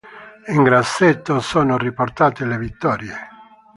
In 0.47 0.63
grassetto 0.63 1.39
sono 1.41 1.77
riportate 1.77 2.43
le 2.43 2.57
vittorie. 2.57 3.13